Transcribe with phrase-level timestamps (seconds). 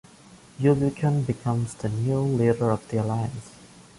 [0.59, 3.51] Yue Buqun becomes the new leader of the alliance.